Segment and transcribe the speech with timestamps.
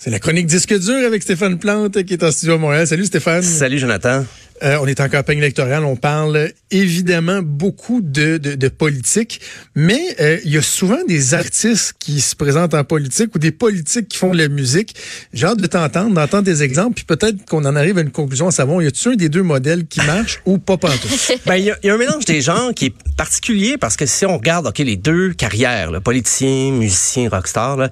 [0.00, 2.86] C'est la chronique disque dur avec Stéphane Plante qui est en studio à Montréal.
[2.86, 3.42] Salut Stéphane.
[3.42, 4.24] Salut Jonathan.
[4.62, 9.40] Euh, on est en campagne électorale, on parle évidemment beaucoup de, de, de politique,
[9.76, 13.52] mais euh, il y a souvent des artistes qui se présentent en politique ou des
[13.52, 14.96] politiques qui font de la musique.
[15.32, 18.48] J'ai hâte de t'entendre, d'entendre des exemples, puis peut-être qu'on en arrive à une conclusion
[18.48, 21.32] à savoir, y a-t-il un des deux modèles qui marche ou pas pantoute?
[21.46, 24.26] Ben, il y, y a un mélange des genres qui est particulier parce que si
[24.26, 27.90] on regarde, OK, les deux carrières, là, politicien, musicien, rockstar, là,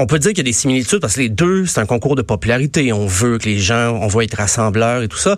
[0.00, 2.16] on peut dire qu'il y a des similitudes parce que les deux, c'est un concours
[2.16, 2.92] de popularité.
[2.92, 5.36] On veut que les gens, on veut être rassembleurs et tout ça.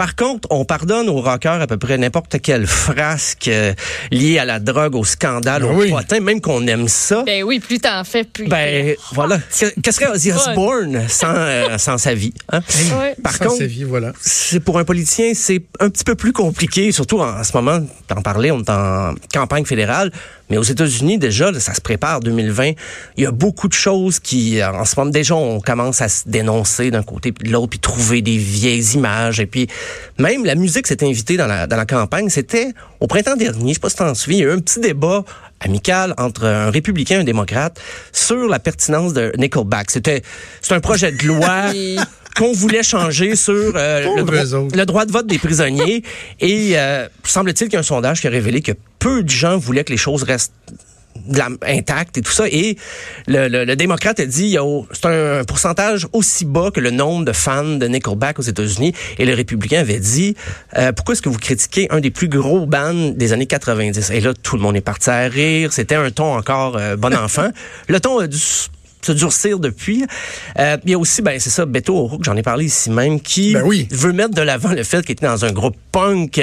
[0.00, 3.74] Par contre, on pardonne aux rockers à peu près n'importe quelle frasque euh,
[4.10, 5.90] liée à la drogue, au scandale, Ben au oui.
[5.90, 7.22] potin, même qu'on aime ça.
[7.26, 8.46] Ben oui, plus t'en fais, plus.
[8.48, 9.36] Ben voilà.
[9.36, 10.32] Que- Qu'est-ce serait Ozzy.
[10.32, 12.32] Osbourne sans, euh, sans sa vie?
[12.50, 12.60] Hein?
[12.98, 13.14] Ouais.
[13.22, 14.12] Par Sans contre, sa vie, voilà.
[14.22, 17.80] c'est pour un politicien, c'est un petit peu plus compliqué, surtout en, en ce moment,
[18.08, 20.10] t'en parlais, on est en campagne fédérale,
[20.48, 22.72] mais aux États-Unis, déjà, là, ça se prépare 2020.
[23.18, 26.08] Il y a beaucoup de choses qui, euh, en ce moment, déjà, on commence à
[26.08, 29.38] se dénoncer d'un côté puis de l'autre, puis trouver des vieilles images.
[29.40, 29.68] Et puis,
[30.18, 32.28] même la musique s'est invitée dans la, dans la campagne.
[32.28, 34.60] C'était au printemps dernier, je sais pas si t'en souviens, il y a eu un
[34.60, 35.24] petit débat
[35.60, 37.80] amical entre un républicain et un démocrate
[38.12, 39.90] sur la pertinence de Nickelback.
[39.90, 40.22] C'était,
[40.62, 41.72] c'est un projet de loi
[42.36, 44.06] qu'on voulait changer sur euh,
[44.74, 46.02] le droit de vote des prisonniers.
[46.40, 49.58] Et euh, semble-t-il qu'il y a un sondage qui a révélé que peu de gens
[49.58, 50.52] voulaient que les choses restent
[51.66, 52.44] intactes et tout ça.
[52.48, 52.76] Et
[53.26, 54.56] le, le- démocrate a dit
[54.92, 58.94] c'est un pourcentage aussi bas que le nombre de fans de Nickelback aux États-Unis.
[59.18, 60.34] Et le républicain avait dit
[60.76, 64.20] euh, pourquoi est-ce que vous critiquez un des plus gros bands des années 90 Et
[64.20, 65.72] là, tout le monde est parti à rire.
[65.72, 67.50] C'était un ton encore euh, bon enfant.
[67.88, 68.38] le ton a dû
[69.02, 70.04] se durcir depuis.
[70.58, 73.20] Euh, il y a aussi, ben c'est ça, Beto O'Rourke, j'en ai parlé ici même,
[73.20, 73.88] qui Ben oui.
[73.90, 76.40] veut mettre de l'avant le fait qu'il était dans un groupe punk,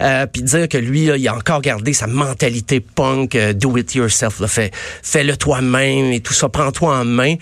[0.00, 3.76] euh, puis dire que lui, là, il a encore gardé sa mentalité punk, euh, do
[3.76, 4.70] it yourself, là, fais,
[5.02, 7.34] fais-le toi-même et tout ça, prends-toi en main.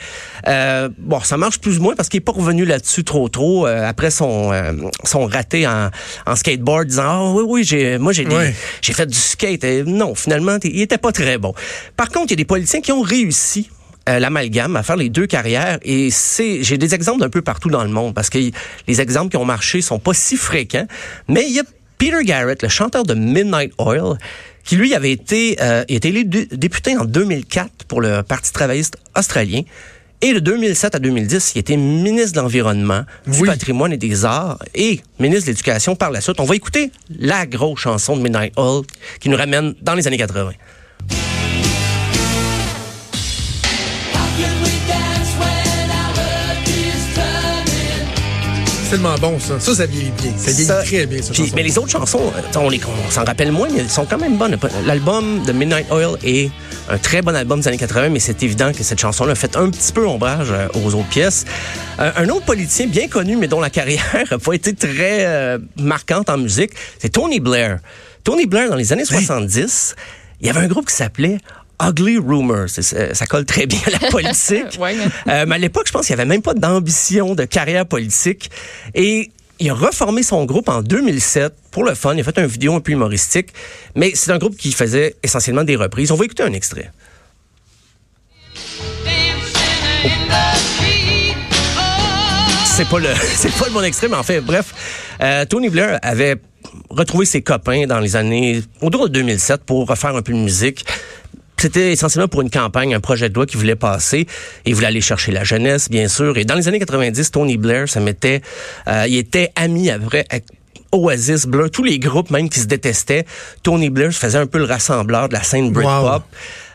[0.47, 3.67] Euh, bon, ça marche plus ou moins parce qu'il est pas revenu là-dessus trop trop
[3.67, 4.73] euh, après son euh,
[5.05, 5.91] son raté en,
[6.27, 8.27] en skateboard, disant ah oui oui j'ai moi j'ai
[8.81, 9.65] j'ai fait du skate.
[9.65, 11.55] Et non, finalement, il était pas très bon.
[11.97, 13.71] Par contre, il y a des politiciens qui ont réussi
[14.09, 15.79] euh, l'amalgame, à faire les deux carrières.
[15.83, 18.39] Et c'est, j'ai des exemples d'un peu partout dans le monde parce que
[18.87, 20.87] les exemples qui ont marché sont pas si fréquents.
[21.29, 21.65] Mais il y a
[21.99, 24.17] Peter Garrett, le chanteur de Midnight Oil,
[24.65, 28.53] qui lui avait été, euh, il était élu dé- député en 2004 pour le Parti
[28.53, 29.63] travailliste australien.
[30.21, 33.49] Et de 2007 à 2010, il était ministre de l'Environnement, du Oui.
[33.49, 36.41] patrimoine et des arts et ministre de l'Éducation par la suite.
[36.41, 38.83] On va écouter la grosse chanson de Midnight Oil
[39.21, 40.51] qui nous ramène dans les années 80.
[48.91, 49.61] Tellement bon, ça.
[49.61, 50.33] Ça, ça vieillit bien.
[50.37, 51.33] Ça vieillit Ça- très bien, ça.
[51.55, 54.19] Mais les autres chansons, euh, on, les- on s'en rappelle moins, mais elles sont quand
[54.19, 54.57] même bonnes.
[54.87, 56.51] L'album de Midnight Oil est
[56.89, 59.57] un très bon album des années 80, mais c'est évident que cette chanson-là a fait
[59.57, 61.45] un petit peu ombrage euh, aux autres pièces.
[62.01, 65.59] Euh, un autre politicien bien connu, mais dont la carrière n'a pas été très euh,
[65.79, 67.79] marquante en musique, c'est Tony Blair.
[68.25, 69.97] Tony Blair, dans les années 70,
[70.41, 71.39] il y avait un groupe qui s'appelait
[71.83, 72.69] Ugly Rumors.
[72.69, 74.65] C'est- Ça colle très bien à la politique.
[74.81, 77.45] Ouais, mais- Euh, mais à l'époque, je pense qu'il n'y avait même pas d'ambition de
[77.45, 78.51] carrière politique.
[78.95, 79.31] Et
[79.61, 82.15] il a reformé son groupe en 2007 pour le fun.
[82.15, 83.49] Il a fait une vidéo un peu humoristique.
[83.95, 86.11] Mais c'est un groupe qui faisait essentiellement des reprises.
[86.13, 86.91] On va écouter un extrait.
[92.65, 94.73] C'est pas le, c'est pas le bon extrait, mais en fait, bref,
[95.21, 96.37] euh, Tony Blair avait
[96.91, 100.85] retrouvé ses copains dans les années autour de 2007 pour refaire un peu de musique.
[101.59, 104.27] C'était essentiellement pour une campagne, un projet de loi qu'il voulait passer.
[104.65, 106.39] Il voulait aller chercher la jeunesse, bien sûr.
[106.39, 108.43] Et dans les années 90, Tony Blair se mettait,
[108.87, 110.45] euh, il était ami après avec
[110.93, 113.27] Oasis, Blur, tous les groupes même qui se détestaient.
[113.63, 116.23] Tony Blair se faisait un peu le rassembleur de la scène Britpop.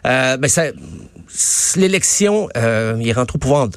[0.05, 0.65] Euh, ben ça,
[1.77, 3.69] l'élection, euh, il est rentré au pouvoir en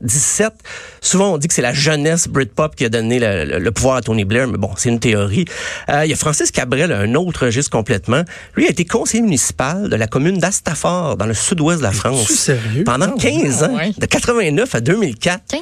[0.00, 0.52] 97.
[1.00, 3.96] Souvent, on dit que c'est la jeunesse Britpop qui a donné le, le- le pouvoir
[3.96, 5.44] à Tony Blair, mais bon, c'est une théorie.
[5.88, 8.22] Euh, il y a Francis Cabrel, un autre registre complètement.
[8.56, 12.28] Lui a été conseiller municipal de la commune d'Astafort, dans le sud-ouest de la France.
[12.30, 12.84] sérieux?
[12.84, 13.92] Pendant Ah, 15 ans, ouais.
[13.96, 15.42] de 89 à 2004.
[15.48, 15.60] 15.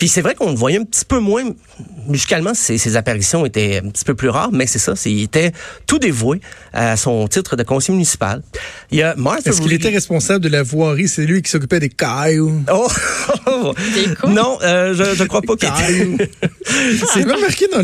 [0.00, 1.44] Puis c'est vrai qu'on le voyait un petit peu moins
[2.08, 5.52] musicalement, ses, ses, apparitions étaient un petit peu plus rares, mais c'est ça, il était
[5.86, 6.40] tout dévoué
[6.72, 8.42] à son titre de conseiller municipal.
[8.90, 11.06] Il y a Martha Est-ce qu'il était responsable de la voirie?
[11.06, 12.62] C'est lui qui s'occupait des cailloux?
[12.72, 12.88] Oh!
[14.26, 15.68] non, euh, je, je crois pas qu'il
[16.64, 17.82] C'est remarqué dans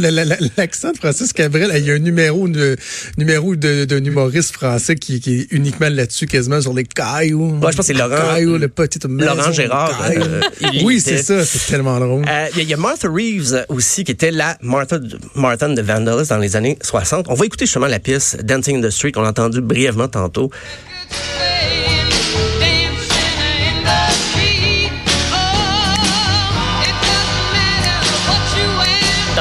[0.56, 2.76] l'accent de Francis Cabrel, il y a un numéro, de,
[3.18, 7.58] numéro d'un humoriste français qui, qui est uniquement là-dessus, quasiment sur les cailloux.
[7.60, 8.16] Ouais, je pense que c'est Laurent.
[8.16, 10.02] Cailloux, le petit Laurent Gérard.
[10.10, 10.40] Euh,
[10.82, 12.05] oui, c'est ça, c'est tellement drôle.
[12.06, 14.98] Euh, il y, a Martha Reeves aussi, qui était la Martha,
[15.34, 17.26] Martha de Vandals dans les années 60.
[17.28, 20.50] On va écouter justement la pièce Dancing in the Street qu'on a entendu brièvement tantôt.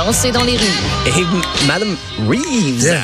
[0.06, 1.08] Danser dans les rues.
[1.08, 1.98] Et Madame
[2.28, 2.96] Reeves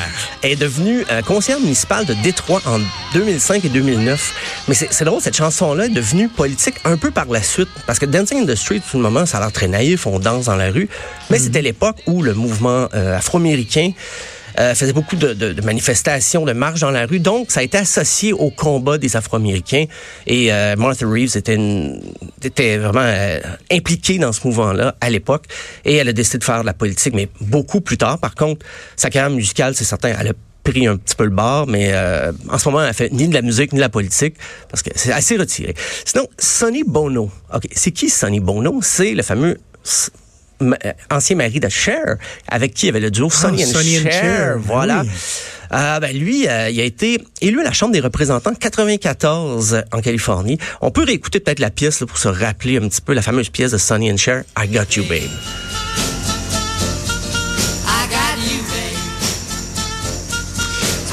[0.44, 2.78] est devenue euh, conseillère municipale de Détroit en
[3.12, 4.64] 2005 et 2009.
[4.68, 7.70] Mais c'est drôle, cette chanson-là est devenue politique un peu par la suite.
[7.88, 10.20] Parce que Dancing in the Street, tout le moment, ça a l'air très naïf, on
[10.20, 10.88] danse dans la rue.
[11.28, 11.40] Mais mm-hmm.
[11.40, 13.90] c'était l'époque où le mouvement euh, afro-américain
[14.58, 17.20] euh, faisait beaucoup de, de, de, manifestations, de marches dans la rue.
[17.20, 19.86] Donc, ça a été associé au combat des Afro-Américains.
[20.26, 22.00] Et euh, Martha Reeves était, une,
[22.42, 23.40] était vraiment euh,
[23.70, 25.44] impliquée dans ce mouvement-là à l'époque.
[25.84, 28.18] Et elle a décidé de faire de la politique, mais beaucoup plus tard.
[28.18, 28.64] Par contre,
[28.96, 30.32] sa carrière musicale, c'est certain, elle a
[30.62, 33.34] pris un petit peu le bord, mais euh, en ce moment, elle fait ni de
[33.34, 34.36] la musique ni de la politique
[34.70, 35.74] parce que c'est assez retiré.
[36.04, 37.30] Sinon, Sonny Bono.
[37.54, 38.80] Ok, c'est qui Sonny Bono?
[38.82, 39.58] C'est le fameux
[41.10, 42.16] ancien mari de Cher,
[42.48, 45.04] avec qui il y avait le duo Sonny, ah, and, Cher, ben Voilà.
[45.72, 50.00] Euh, ben lui, euh, il a été élu à la Chambre des représentants 94 en
[50.00, 50.58] Californie.
[50.82, 53.48] On peut réécouter peut-être la pièce là, pour se rappeler un petit peu la fameuse
[53.48, 55.30] pièce de Sonny and Cher, I Got You Babe.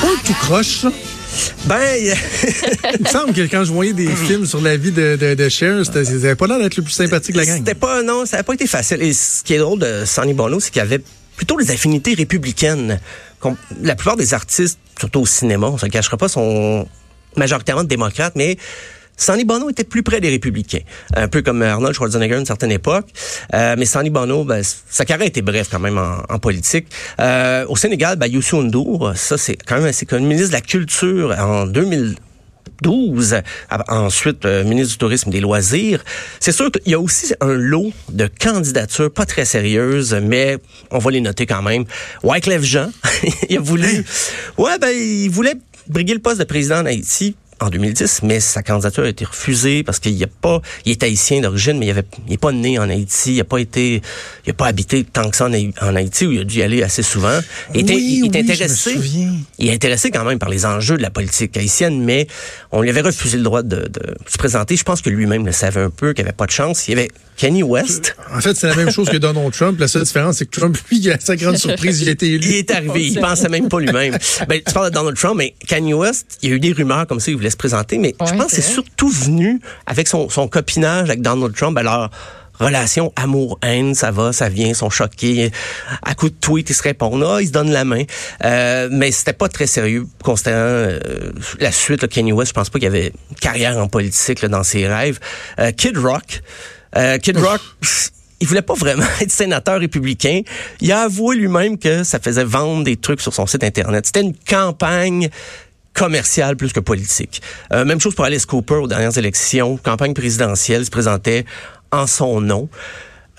[0.02, 0.92] Pas tout croche, ça?
[1.66, 5.34] Ben, il me semble que quand je voyais des films sur la vie de, de,
[5.36, 7.58] de Cher, c'était pas l'air d'être le plus sympathique de la gang.
[7.58, 9.02] C'était pas, non, ça n'a pas été facile.
[9.02, 11.02] Et ce qui est drôle de Sonny Bono, c'est qu'il avait
[11.36, 13.00] plutôt des affinités républicaines.
[13.82, 16.88] La plupart des artistes, surtout au cinéma, on se cachera pas, sont
[17.36, 18.58] majoritairement démocrates, mais
[19.20, 20.80] Sonny Bono était plus près des républicains,
[21.14, 23.08] un peu comme Arnold Schwarzenegger à une certaine époque.
[23.54, 26.88] Euh, mais Sonny Bono, ben, sa carrière était brève quand même en, politique.
[27.20, 30.62] Euh, au Sénégal, ben, Youssou N'Dour, ça c'est quand même assez connu, ministre de la
[30.62, 33.42] Culture en 2012,
[33.90, 36.02] ensuite euh, ministre du Tourisme et des Loisirs.
[36.40, 40.60] C'est sûr qu'il y a aussi un lot de candidatures pas très sérieuses, mais
[40.92, 41.84] on va les noter quand même.
[42.24, 42.90] Wyclef Jean,
[43.50, 44.06] il a voulu...
[44.58, 45.56] Ouais, ben, il voulait
[45.90, 50.00] briguer le poste de président d'Haïti en 2010, mais sa candidature a été refusée parce
[50.00, 52.80] qu'il n'y a pas, il est haïtien d'origine, mais il avait, il est pas né
[52.80, 54.02] en Haïti, il a pas été,
[54.46, 56.84] il a pas habité tant que ça en, Haïti où il a dû y aller
[56.84, 57.40] assez souvent.
[57.74, 58.98] Il, était, il, est intéressé,
[59.58, 62.28] il est intéressé quand même par les enjeux de la politique haïtienne, mais
[62.72, 64.76] on lui avait refusé le droit de, de se présenter.
[64.76, 66.88] Je pense que lui-même le savait un peu, qu'il avait pas de chance.
[66.88, 67.10] Il y avait
[67.40, 68.18] Kenny West.
[68.34, 69.80] En fait, c'est la même chose que Donald Trump.
[69.80, 72.46] La seule différence, c'est que Trump, lui, à sa grande surprise, il était élu.
[72.46, 73.08] Il est arrivé.
[73.08, 74.18] Il pensait même pas lui-même.
[74.48, 77.08] ben, tu parles de Donald Trump, mais Kanye West, il y a eu des rumeurs
[77.08, 80.30] comme ça, il voulait se présenter, mais je pense que c'est surtout venu avec son,
[80.30, 81.78] son copinage avec Donald Trump.
[81.78, 82.10] Alors,
[82.60, 85.52] relation amour-haine, ça va, ça vient, ils sont choqués.
[86.04, 88.04] À coup de tweet, ils se répondent, ah, ils se donnent la main.
[88.44, 91.00] Euh, mais c'était pas très sérieux constatant euh,
[91.60, 92.02] la suite.
[92.02, 94.64] Là, Kanye West, je pense pas qu'il y avait une carrière en politique là, dans
[94.64, 95.20] ses rêves.
[95.60, 96.42] Euh, Kid Rock,
[96.98, 97.62] euh, Kid Rock,
[98.42, 100.42] il voulait pas vraiment être sénateur républicain.
[100.82, 104.06] Il a avoué lui-même que ça faisait vendre des trucs sur son site internet.
[104.06, 105.30] C'était une campagne
[106.00, 107.42] commerciale plus que politique.
[107.74, 111.44] Euh, même chose pour Alice Cooper aux dernières élections, campagne présidentielle, se présentait
[111.92, 112.70] en son nom.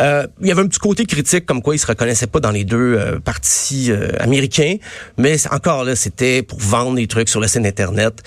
[0.01, 2.51] Euh, il y avait un petit côté critique comme quoi il se reconnaissait pas dans
[2.51, 4.77] les deux euh, partis euh, américains,
[5.19, 8.23] mais encore là, c'était pour vendre des trucs sur la scène internet.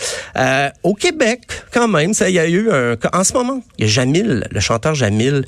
[0.83, 3.87] au Québec, quand même, ça, il y a eu un, en ce moment, il y
[3.87, 5.45] a Jamil, le chanteur Jamil,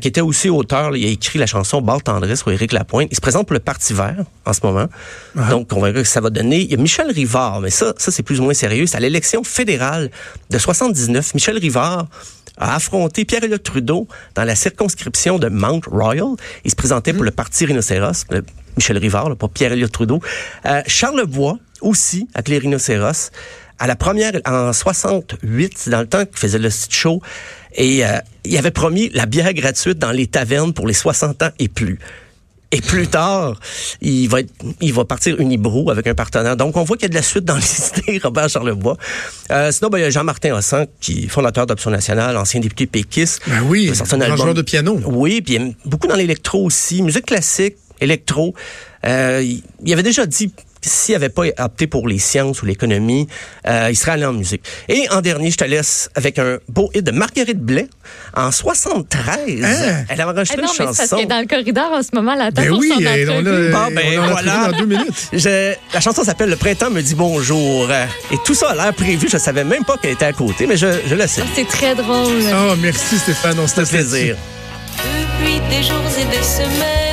[0.00, 0.96] qui était aussi auteur.
[0.96, 3.08] il a écrit la chanson Ball tendresse pour Éric Lapointe.
[3.10, 4.86] Il se présente pour le Parti Vert en ce moment,
[5.36, 5.48] ah.
[5.50, 6.60] donc on verra ce que ça va donner.
[6.60, 8.86] Il y a Michel Rivard, mais ça, ça c'est plus ou moins sérieux.
[8.86, 10.10] C'est à l'élection fédérale
[10.50, 11.34] de 79.
[11.34, 12.06] Michel Rivard
[12.60, 16.28] a affronté Pierre-Éliott Trudeau dans la circonscription de Mount Royal.
[16.64, 18.26] Il se présentait pour le Parti Rhinocéros,
[18.76, 20.20] Michel Rivard, pour Pierre-Éliott Trudeau.
[20.66, 23.30] Euh, Charles Bois, aussi, avec les Rhinocéros.
[23.78, 27.22] À la première, en 68, dans le temps qu'il faisait le show,
[27.74, 31.50] et euh, il avait promis la bière gratuite dans les tavernes pour les 60 ans
[31.58, 31.98] et plus.
[32.72, 33.58] Et plus tard,
[34.00, 36.56] il va être, il va partir Unibro avec un partenaire.
[36.56, 37.56] Donc, on voit qu'il y a de la suite dans
[38.06, 38.96] les idées, Robert Charlebois.
[39.50, 42.86] Euh, sinon, ben, il y a Jean-Martin Hossan, qui est fondateur d'Option Nationale, ancien député
[42.86, 43.42] péquiste.
[43.48, 45.00] Ben oui, un, un joueur de piano.
[45.04, 48.54] Oui, puis beaucoup dans l'électro aussi, musique classique, électro.
[49.04, 49.44] Euh,
[49.84, 53.26] il avait déjà dit s'il avait pas opté pour les sciences ou l'économie,
[53.66, 54.62] euh, il serait allé en musique.
[54.88, 57.88] Et en dernier, je te laisse avec un beau hit de Marguerite Blais
[58.34, 59.64] en 73.
[59.64, 60.04] Hein?
[60.08, 61.16] Elle a enregistré Eh non, une mais parce chanson.
[61.16, 62.50] qu'elle est dans le corridor en ce moment, là.
[62.50, 63.74] Ben pour oui, son et on entrevue.
[63.74, 64.68] a, Bon, ben, voilà.
[64.70, 65.10] dans deux minutes.
[65.32, 67.88] Je- la chanson s'appelle Le printemps me dit bonjour.
[68.32, 69.28] Et tout ça a l'air prévu.
[69.30, 71.42] Je savais même pas qu'elle était à côté, mais je, je le sais.
[71.54, 72.32] C'est très drôle.
[72.52, 74.36] Oh, merci Stéphane, on se plaisir.
[75.42, 77.09] Depuis des jours et des semaines,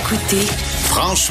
[0.00, 0.46] Écoutez
[0.90, 1.18] Franchement.